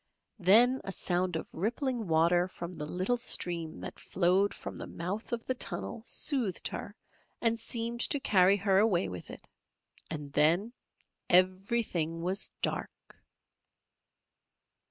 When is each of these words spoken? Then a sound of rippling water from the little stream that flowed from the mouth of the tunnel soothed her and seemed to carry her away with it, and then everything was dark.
Then 0.39 0.81
a 0.83 0.91
sound 0.91 1.35
of 1.35 1.47
rippling 1.53 2.07
water 2.07 2.47
from 2.47 2.73
the 2.73 2.87
little 2.91 3.17
stream 3.17 3.79
that 3.81 3.99
flowed 3.99 4.51
from 4.51 4.75
the 4.75 4.87
mouth 4.87 5.31
of 5.31 5.45
the 5.45 5.53
tunnel 5.53 6.01
soothed 6.05 6.67
her 6.69 6.95
and 7.39 7.59
seemed 7.59 7.99
to 8.09 8.19
carry 8.19 8.57
her 8.57 8.79
away 8.79 9.07
with 9.09 9.29
it, 9.29 9.47
and 10.09 10.33
then 10.33 10.73
everything 11.29 12.23
was 12.23 12.49
dark. 12.63 13.21